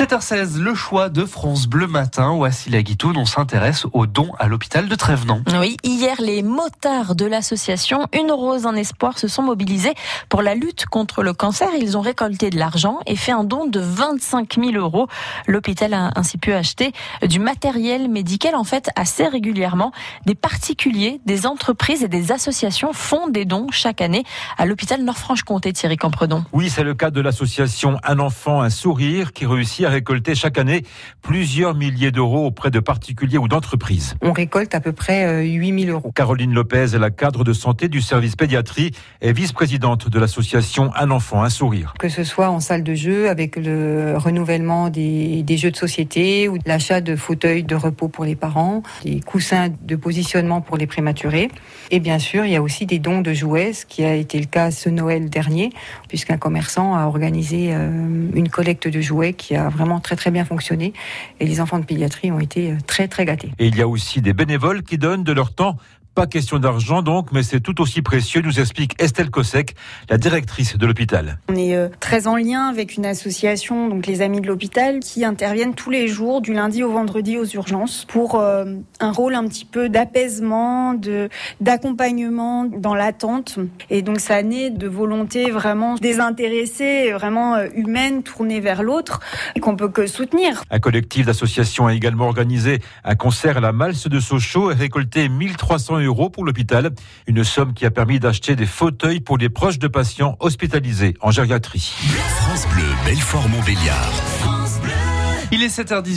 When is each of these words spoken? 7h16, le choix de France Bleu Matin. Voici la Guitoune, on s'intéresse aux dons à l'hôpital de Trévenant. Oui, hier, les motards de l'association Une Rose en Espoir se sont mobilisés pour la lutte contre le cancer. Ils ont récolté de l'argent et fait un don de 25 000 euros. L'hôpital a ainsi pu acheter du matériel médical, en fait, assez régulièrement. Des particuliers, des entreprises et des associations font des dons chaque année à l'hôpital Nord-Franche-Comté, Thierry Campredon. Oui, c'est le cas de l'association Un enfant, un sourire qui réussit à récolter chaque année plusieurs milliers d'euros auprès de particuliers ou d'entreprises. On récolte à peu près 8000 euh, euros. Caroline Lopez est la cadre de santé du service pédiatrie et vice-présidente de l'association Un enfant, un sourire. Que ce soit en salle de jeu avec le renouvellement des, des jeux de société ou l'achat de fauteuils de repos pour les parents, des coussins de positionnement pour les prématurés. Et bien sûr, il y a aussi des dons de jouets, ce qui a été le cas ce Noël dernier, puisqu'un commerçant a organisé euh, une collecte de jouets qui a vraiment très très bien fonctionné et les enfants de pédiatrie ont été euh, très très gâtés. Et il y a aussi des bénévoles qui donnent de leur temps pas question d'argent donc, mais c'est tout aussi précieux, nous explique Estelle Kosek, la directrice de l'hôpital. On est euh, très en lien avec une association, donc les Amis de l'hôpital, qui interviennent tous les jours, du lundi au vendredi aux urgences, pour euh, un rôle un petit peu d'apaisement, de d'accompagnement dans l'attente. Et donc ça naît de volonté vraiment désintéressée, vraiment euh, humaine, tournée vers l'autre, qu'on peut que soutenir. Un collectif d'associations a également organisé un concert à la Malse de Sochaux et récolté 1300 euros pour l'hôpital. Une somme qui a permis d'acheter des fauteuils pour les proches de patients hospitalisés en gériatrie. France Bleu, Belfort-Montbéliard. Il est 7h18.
7h16, 0.00 0.56
le 0.56 0.74
choix 0.74 1.10
de 1.10 1.26
France 1.26 1.66
Bleu 1.66 1.86
Matin. 1.86 2.32
Voici 2.34 2.70
la 2.70 2.82
Guitoune, 2.82 3.18
on 3.18 3.26
s'intéresse 3.26 3.84
aux 3.92 4.06
dons 4.06 4.32
à 4.38 4.48
l'hôpital 4.48 4.88
de 4.88 4.94
Trévenant. 4.94 5.42
Oui, 5.60 5.76
hier, 5.84 6.16
les 6.20 6.42
motards 6.42 7.14
de 7.14 7.26
l'association 7.26 8.06
Une 8.14 8.32
Rose 8.32 8.64
en 8.64 8.74
Espoir 8.74 9.18
se 9.18 9.28
sont 9.28 9.42
mobilisés 9.42 9.92
pour 10.30 10.40
la 10.40 10.54
lutte 10.54 10.86
contre 10.86 11.22
le 11.22 11.34
cancer. 11.34 11.68
Ils 11.78 11.98
ont 11.98 12.00
récolté 12.00 12.48
de 12.48 12.56
l'argent 12.56 13.00
et 13.04 13.14
fait 13.14 13.32
un 13.32 13.44
don 13.44 13.66
de 13.66 13.78
25 13.78 14.54
000 14.54 14.70
euros. 14.76 15.06
L'hôpital 15.46 15.92
a 15.92 16.12
ainsi 16.16 16.38
pu 16.38 16.54
acheter 16.54 16.92
du 17.28 17.38
matériel 17.38 18.08
médical, 18.08 18.54
en 18.54 18.64
fait, 18.64 18.88
assez 18.96 19.26
régulièrement. 19.26 19.92
Des 20.24 20.34
particuliers, 20.34 21.20
des 21.26 21.46
entreprises 21.46 22.02
et 22.02 22.08
des 22.08 22.32
associations 22.32 22.94
font 22.94 23.28
des 23.28 23.44
dons 23.44 23.66
chaque 23.70 24.00
année 24.00 24.24
à 24.56 24.64
l'hôpital 24.64 25.04
Nord-Franche-Comté, 25.04 25.74
Thierry 25.74 25.98
Campredon. 25.98 26.42
Oui, 26.54 26.70
c'est 26.70 26.84
le 26.84 26.94
cas 26.94 27.10
de 27.10 27.20
l'association 27.20 27.98
Un 28.02 28.18
enfant, 28.18 28.62
un 28.62 28.70
sourire 28.70 29.34
qui 29.34 29.44
réussit 29.44 29.84
à 29.84 29.89
récolter 29.90 30.34
chaque 30.34 30.58
année 30.58 30.82
plusieurs 31.22 31.74
milliers 31.74 32.10
d'euros 32.10 32.46
auprès 32.46 32.70
de 32.70 32.80
particuliers 32.80 33.38
ou 33.38 33.48
d'entreprises. 33.48 34.14
On 34.22 34.32
récolte 34.32 34.74
à 34.74 34.80
peu 34.80 34.92
près 34.92 35.44
8000 35.44 35.88
euh, 35.88 35.92
euros. 35.92 36.12
Caroline 36.14 36.54
Lopez 36.54 36.94
est 36.94 36.98
la 36.98 37.10
cadre 37.10 37.44
de 37.44 37.52
santé 37.52 37.88
du 37.88 38.00
service 38.00 38.36
pédiatrie 38.36 38.92
et 39.20 39.32
vice-présidente 39.32 40.08
de 40.08 40.18
l'association 40.18 40.90
Un 40.94 41.10
enfant, 41.10 41.42
un 41.42 41.50
sourire. 41.50 41.94
Que 41.98 42.08
ce 42.08 42.24
soit 42.24 42.50
en 42.50 42.60
salle 42.60 42.82
de 42.82 42.94
jeu 42.94 43.28
avec 43.28 43.56
le 43.56 44.14
renouvellement 44.16 44.88
des, 44.88 45.42
des 45.42 45.56
jeux 45.56 45.70
de 45.70 45.76
société 45.76 46.48
ou 46.48 46.58
l'achat 46.66 47.00
de 47.00 47.16
fauteuils 47.16 47.64
de 47.64 47.74
repos 47.74 48.08
pour 48.08 48.24
les 48.24 48.36
parents, 48.36 48.82
des 49.04 49.20
coussins 49.20 49.68
de 49.82 49.96
positionnement 49.96 50.60
pour 50.60 50.76
les 50.76 50.86
prématurés. 50.86 51.50
Et 51.90 52.00
bien 52.00 52.18
sûr, 52.18 52.44
il 52.44 52.52
y 52.52 52.56
a 52.56 52.62
aussi 52.62 52.86
des 52.86 52.98
dons 52.98 53.20
de 53.20 53.32
jouets, 53.32 53.72
ce 53.72 53.86
qui 53.86 54.04
a 54.04 54.14
été 54.14 54.38
le 54.38 54.46
cas 54.46 54.70
ce 54.70 54.88
Noël 54.88 55.28
dernier, 55.28 55.70
puisqu'un 56.08 56.38
commerçant 56.38 56.94
a 56.96 57.06
organisé 57.06 57.70
euh, 57.72 57.90
une 58.34 58.48
collecte 58.48 58.88
de 58.88 59.00
jouets 59.00 59.32
qui 59.32 59.56
a 59.56 59.68
vraiment 59.68 59.79
très 60.00 60.16
très 60.16 60.30
bien 60.30 60.44
fonctionné 60.44 60.92
et 61.40 61.46
les 61.46 61.60
enfants 61.60 61.78
de 61.78 61.84
pédiatrie 61.84 62.30
ont 62.30 62.40
été 62.40 62.72
euh, 62.72 62.76
très 62.86 63.08
très 63.08 63.24
gâtés. 63.24 63.52
Et 63.58 63.66
il 63.66 63.76
y 63.76 63.82
a 63.82 63.88
aussi 63.88 64.20
des 64.20 64.32
bénévoles 64.32 64.82
qui 64.82 64.98
donnent 64.98 65.24
de 65.24 65.32
leur 65.32 65.52
temps 65.54 65.76
pas 66.14 66.26
question 66.26 66.58
d'argent 66.58 67.02
donc, 67.02 67.32
mais 67.32 67.42
c'est 67.42 67.60
tout 67.60 67.80
aussi 67.80 68.02
précieux, 68.02 68.40
nous 68.40 68.58
explique 68.58 69.00
Estelle 69.00 69.30
Kosek, 69.30 69.74
la 70.08 70.18
directrice 70.18 70.76
de 70.76 70.86
l'hôpital. 70.86 71.38
On 71.48 71.54
est 71.54 71.76
euh, 71.76 71.88
très 72.00 72.26
en 72.26 72.36
lien 72.36 72.68
avec 72.68 72.96
une 72.96 73.06
association, 73.06 73.88
donc 73.88 74.06
les 74.06 74.20
Amis 74.20 74.40
de 74.40 74.46
l'hôpital, 74.46 75.00
qui 75.00 75.24
interviennent 75.24 75.74
tous 75.74 75.90
les 75.90 76.08
jours, 76.08 76.40
du 76.40 76.52
lundi 76.52 76.82
au 76.82 76.90
vendredi 76.90 77.38
aux 77.38 77.46
urgences, 77.46 78.04
pour 78.08 78.34
euh, 78.34 78.64
un 78.98 79.12
rôle 79.12 79.34
un 79.34 79.46
petit 79.46 79.64
peu 79.64 79.88
d'apaisement, 79.88 80.94
de 80.94 81.28
d'accompagnement 81.60 82.64
dans 82.64 82.94
l'attente. 82.94 83.58
Et 83.88 84.02
donc 84.02 84.20
ça 84.20 84.42
naît 84.42 84.70
de 84.70 84.88
volonté 84.88 85.50
vraiment 85.50 85.94
désintéressée, 85.94 87.12
vraiment 87.12 87.54
euh, 87.54 87.68
humaine, 87.74 88.22
tournée 88.22 88.60
vers 88.60 88.82
l'autre, 88.82 89.20
qu'on 89.60 89.76
peut 89.76 89.88
que 89.88 90.06
soutenir. 90.06 90.64
Un 90.70 90.80
collectif 90.80 91.26
d'associations 91.26 91.86
a 91.86 91.94
également 91.94 92.26
organisé 92.26 92.80
un 93.04 93.14
concert 93.14 93.58
à 93.58 93.60
la 93.60 93.72
Malse 93.72 94.08
de 94.08 94.20
Sochaux 94.20 94.70
et 94.70 94.74
récolté 94.74 95.28
1300 95.28 95.99
euros 96.04 96.30
pour 96.30 96.44
l'hôpital. 96.44 96.90
Une 97.26 97.44
somme 97.44 97.74
qui 97.74 97.86
a 97.86 97.90
permis 97.90 98.20
d'acheter 98.20 98.56
des 98.56 98.66
fauteuils 98.66 99.20
pour 99.20 99.38
les 99.38 99.48
proches 99.48 99.78
de 99.78 99.88
patients 99.88 100.36
hospitalisés 100.40 101.14
en 101.20 101.30
gériatrie. 101.30 101.94
France 102.40 102.66
Bleu, 102.68 102.84
Belfort-Montbéliard. 103.04 104.12
Il 105.52 105.62
est 105.62 105.68
7h18. 105.68 106.08